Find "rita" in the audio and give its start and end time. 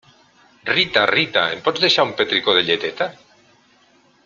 0.69-1.03, 1.17-1.43